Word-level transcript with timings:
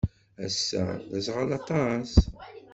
Ass-a, 0.45 0.83
d 1.11 1.13
aẓɣal 1.19 1.49
aṭas. 1.59 2.11